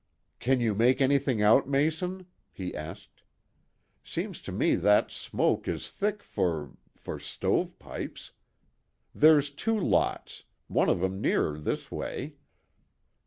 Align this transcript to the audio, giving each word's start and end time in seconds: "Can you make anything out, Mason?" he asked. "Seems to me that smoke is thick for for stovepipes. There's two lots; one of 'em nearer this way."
"Can 0.39 0.59
you 0.59 0.73
make 0.73 0.99
anything 0.99 1.43
out, 1.43 1.69
Mason?" 1.69 2.25
he 2.51 2.75
asked. 2.75 3.21
"Seems 4.03 4.41
to 4.41 4.51
me 4.51 4.73
that 4.73 5.11
smoke 5.11 5.67
is 5.67 5.91
thick 5.91 6.23
for 6.23 6.71
for 6.95 7.19
stovepipes. 7.19 8.31
There's 9.13 9.51
two 9.51 9.79
lots; 9.79 10.45
one 10.67 10.89
of 10.89 11.03
'em 11.03 11.21
nearer 11.21 11.59
this 11.59 11.91
way." 11.91 12.33